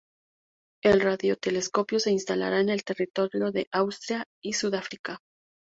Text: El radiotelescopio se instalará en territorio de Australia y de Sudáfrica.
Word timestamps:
El 0.83 0.99
radiotelescopio 0.99 1.99
se 1.99 2.09
instalará 2.09 2.59
en 2.59 2.75
territorio 2.79 3.51
de 3.51 3.67
Australia 3.69 4.25
y 4.43 4.53
de 4.53 4.57
Sudáfrica. 4.57 5.19